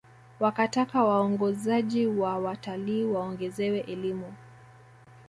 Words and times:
Wakataka 0.39 1.03
waongozaji 1.03 2.07
wa 2.07 2.37
watalii 2.39 3.03
waongezewe 3.05 3.79
elimu 3.79 4.33